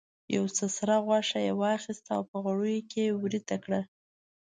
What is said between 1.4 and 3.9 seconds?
یې واخیسته او په غوړیو یې ویریته کړه.